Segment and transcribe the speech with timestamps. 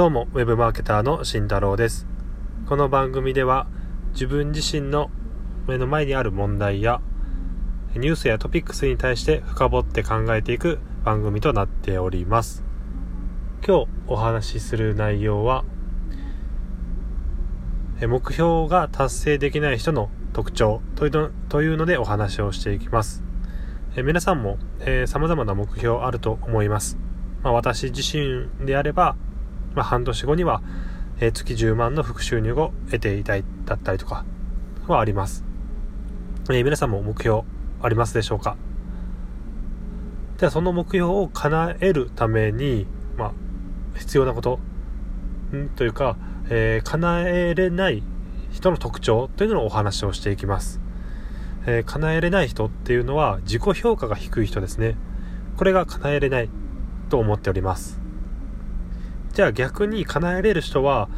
[0.00, 2.06] どうも、ウェブマーケターの慎太郎です。
[2.66, 3.66] この番組では、
[4.14, 5.10] 自分自身の
[5.68, 7.02] 目の前にある問題や、
[7.94, 12.64] ニュースやトピックスに対して深掘って考えていく番組となっております。
[13.62, 15.66] 今日お話しする内容は、
[18.00, 23.22] 目標が達成できない人の特徴というのでお話をしていきます。
[24.02, 26.96] 皆さんも、えー、様々な目標あると思います。
[27.42, 29.14] まあ、私自身であれば、
[29.74, 30.62] まあ、半年後には、
[31.20, 34.24] え、月10万の副収入を得ていたいだったりとか
[34.86, 35.44] はあります。
[36.50, 37.42] え、皆さんも目標
[37.82, 38.56] ありますでしょうか？
[40.38, 42.86] ではその目標を叶えるために、
[43.18, 43.32] まあ、
[43.98, 44.58] 必要なこと
[45.54, 45.68] ん？
[45.68, 46.16] というか、
[46.48, 48.02] えー、叶えれない
[48.50, 50.80] 人の特徴というのをお話をしていきます、
[51.66, 54.96] えー、叶えれない人っていうのは自己評価が低い人ですね。
[55.56, 56.48] これが叶えれない
[57.10, 58.00] と思っております。
[59.40, 61.08] じゃあ逆に叶えれる人は、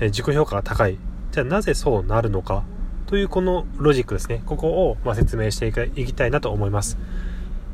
[0.00, 0.98] え自己評価が高い。
[1.30, 2.64] じゃあなぜそうなるのか
[3.06, 4.42] というこのロジックですね。
[4.46, 6.98] ここをま説明していきたいなと思います。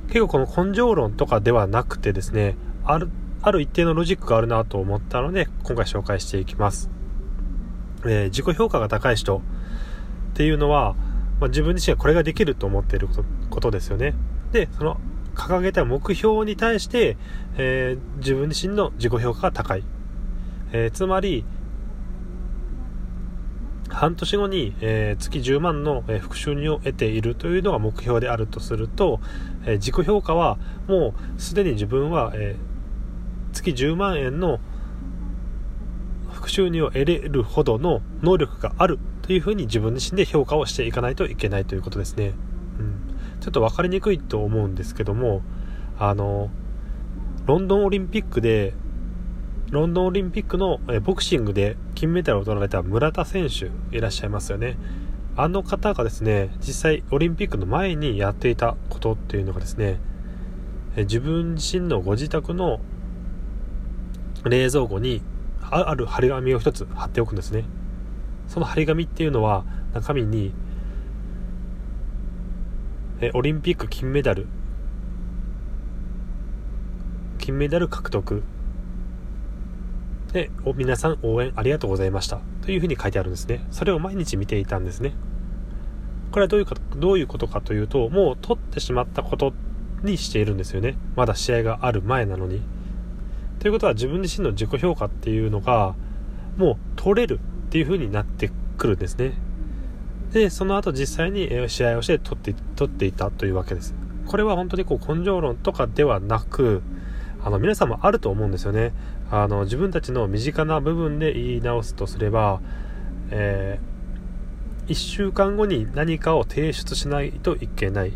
[0.09, 3.09] 結構この根性論とかではなくてですね、ある、
[3.41, 6.91] ある一定のロジックがあるなと思ったので、今回紹介していきます。
[8.05, 9.41] えー、自己評価が高い人っ
[10.35, 10.97] ていうのは、
[11.41, 13.09] まあ、自分自身はこれができると思っている
[13.49, 14.13] ことですよね。
[14.53, 15.01] で、その
[15.35, 17.17] 掲げた目標に対して、
[17.57, 19.85] えー、自分自身の自己評価が高い。
[20.75, 21.45] えー、つまり、
[23.89, 29.21] 半年後に、えー、月10万の、え副収入を得ているというのが目標であるとすると、
[29.67, 30.59] え自己評価は
[30.89, 32.57] もうすでに自分は、え
[33.53, 34.59] 月10万円の
[36.33, 42.35] 副収入を得れるほどの能力があるというふうに自分自身で評価をしていかないといけないということですね。
[42.81, 45.43] うんちょっと分かりにくいと思うんですけども
[45.99, 46.51] あの
[47.47, 48.73] ロンドンオリンピックで
[49.75, 54.79] ロンドンオリンピックのボクシングで金メダルを取られた村田選手いらっしゃいますよね。
[55.37, 59.99] あの方がですね実際オリンピックの前にやっていたことっていうのがですね
[60.97, 62.79] 自分自身のご自宅の
[64.45, 65.23] 冷蔵庫に
[65.61, 67.65] ある張り紙を一つ貼っておくんですね。
[68.47, 70.55] その張り紙っていうのは中身に
[73.33, 74.47] オリンピック金メダル
[77.39, 78.45] 金メダル獲得
[80.35, 82.41] で皆さん応援ありがとうございました。
[82.63, 83.65] というふうに書いてあるんですね。
[83.71, 85.13] それを毎日見ていたんですね。
[86.33, 89.53] これはどういうかどういうことかというともう取ってしまったこと
[90.03, 90.99] にしているんですよね。
[91.15, 92.63] まだ試合がある前なのに。
[93.61, 95.95] ということは自分自身の自己評価っていうのが
[96.57, 99.35] もう取れるっていう風になってくるんですね。
[100.33, 103.95] で、その後実際に試合をして取って、取っていたというわけです。
[104.27, 106.83] これは本当にこう根性論とかではなく、
[107.45, 108.95] あの皆さんもあると思うんですよね。
[109.31, 112.63] あの自分たちの身近な部分で言い直すとすれば、
[113.31, 118.15] えー、1週間後に何かを提出しないといけない。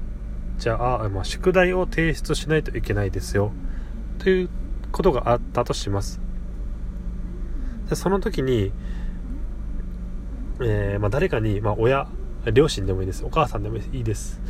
[0.56, 3.52] じゃあ、まあ、宿題を提出しないといけないですよ。
[4.18, 4.48] という
[4.92, 6.22] ことがあったとします。
[7.90, 8.72] でその時に、
[10.62, 12.08] えー、まあ、誰かに、まあ、親、
[12.54, 13.26] 両親でもいいです。
[13.26, 14.40] お母さんでもいいです。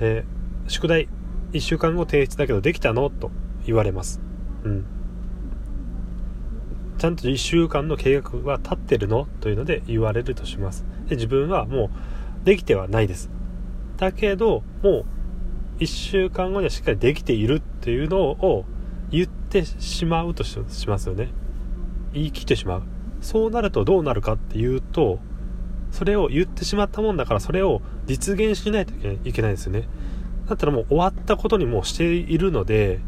[0.00, 1.10] えー、宿題、
[1.52, 3.10] 1週間後提出だけどできたの？
[3.10, 3.30] と
[3.64, 4.20] 言われます。
[4.64, 4.86] うん。
[6.98, 9.26] ちゃんと1週間の計画は立ってるの？
[9.40, 10.84] というので言われるとします。
[11.08, 11.90] で、自分はも
[12.42, 13.30] うできてはないです。
[13.96, 15.04] だけど、も
[15.78, 18.64] う1週間後にはしっかりできているっていうのを
[19.10, 20.58] 言ってしまうとし
[20.88, 21.30] ますよね。
[22.12, 22.82] 言い切ってしまう。
[23.20, 25.18] そうなるとどうなるかっていうと、
[25.90, 28.92] それを言ってしまったもんだからそれを実現しないと
[29.24, 29.88] いけないですよね
[30.48, 32.98] だったらもう終わったことにもしているので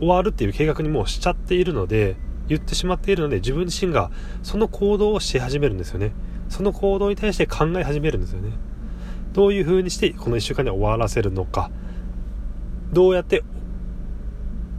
[0.00, 2.16] 終わるっていう計画にもうしちゃっているので
[2.48, 4.10] 言ってしまっているので自分自身が
[4.42, 6.12] その行動をし始めるんですよね。
[6.48, 8.50] その行動に対して考え始めるんですよね。
[9.32, 11.70] どういう風にしてこの1週間で終わらせるのか。
[12.92, 13.44] どうやって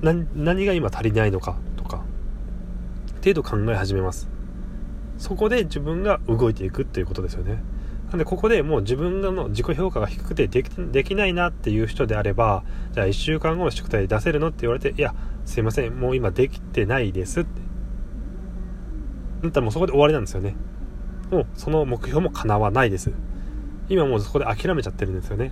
[0.01, 2.03] 何が今足りないのかとか。
[3.11, 4.27] っていうと考え始めます。
[5.17, 7.61] そこで自分が動いていくっていうことですよね。
[8.11, 10.63] なんでここでもう自分の自己評価が低くてで
[11.03, 15.15] きないなっていう人であればじゃあ1週間後の宿題出せるのって言われていや
[15.45, 17.61] すいませんもう今できてないですって。
[19.43, 20.55] だったらもうそこで終わりなんですよね。
[21.31, 23.11] もうその目標も叶わないです。
[23.89, 25.51] 今もうそこで諦めちゃってるんですよね。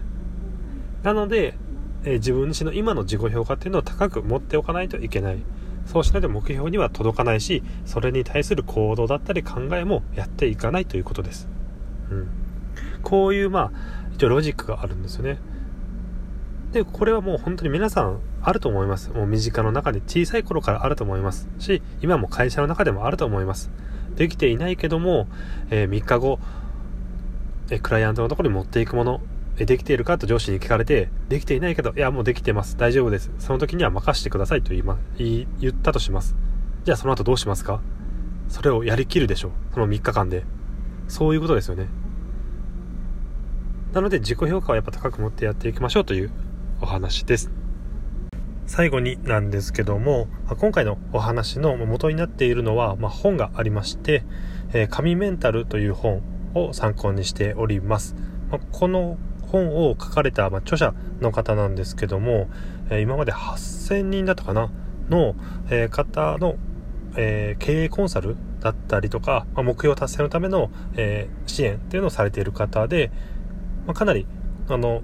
[1.01, 1.57] なので、
[2.03, 5.39] えー、自分自身の今の自己評価っていうのを高く持っておかないといけない。
[5.85, 11.47] そうしないと目標には届かないしそれに対する行動だったり考えもやっていかないということです、
[12.11, 12.27] うん、
[13.03, 13.71] こういうまあ
[14.13, 15.39] 一応ロジックがあるんですよね
[16.71, 19.09] でこれはもう本当に皆さんあると思います。
[19.11, 23.71] もう身近の中で小さい頃からあると思いますし、今も会社の中でもあると思います。
[24.15, 25.27] できていないけども、
[25.71, 26.39] えー、3日後、
[27.71, 29.21] えクライアントのところに持っていくもの、
[29.57, 32.77] えできているかと上司に聞かれて、できていないけど、いや、もうできてます。
[32.77, 33.31] 大丈夫です。
[33.39, 36.35] その時には任せてくださいと言いま、言ったとします。
[36.85, 37.81] じゃあその後どうしますか？
[38.47, 39.51] それをやりきるでしょう。
[39.73, 40.43] その3日間で。
[41.07, 41.87] そういうことですよね。
[43.93, 46.31] なので自己評価はやっぱ高く持ってやっていきましょうという
[46.79, 47.49] お話です。
[48.67, 50.27] 最後になんですけども、
[50.59, 54.23] 今回のお話の元になっているのは、まあ、本がありまして、
[54.73, 56.21] えー、神メンタルという本
[56.53, 58.15] を参考にしております。
[58.71, 62.47] この本を書かれた、著者の方なんですけども、
[63.01, 64.69] 今まで8000人だったかな
[65.09, 65.35] の、
[65.89, 66.57] 方の、
[67.15, 70.69] 経営コンサルだったりとか、目標達成のための、
[71.47, 73.11] 支援っていうのをされている方で、
[73.89, 74.27] まかなり
[74.69, 75.01] あの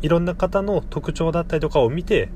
[0.00, 2.30] いろんな方の特徴だったりとかを見て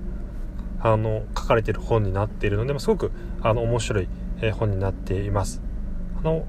[0.81, 3.11] あの書かれている本になっているので、ますごく
[3.41, 4.09] あの面白い、
[4.53, 5.63] 本になっています。
[6.19, 6.45] あの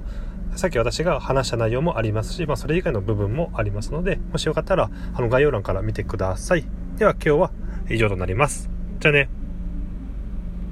[0.57, 6.65] さっき私が話した内容もありますし、まあ、それ以外の部分もありますので、もしよかったらあの概要欄から見てください。
[6.97, 7.51] では今日は
[7.89, 8.69] 以上となります。
[8.99, 9.29] じゃあね。